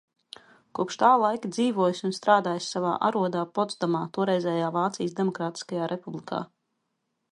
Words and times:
Kopš 0.77 0.95
tā 1.01 1.09
laika 1.23 1.51
dzīvojis 1.57 2.01
un 2.09 2.15
strādājis 2.19 2.69
savā 2.75 2.93
arodā 3.09 3.43
Potsdamā, 3.59 4.01
toreizējā 4.17 4.73
Vācijas 4.79 5.15
Demokrātiskajā 5.21 5.91
Republikā. 5.95 6.41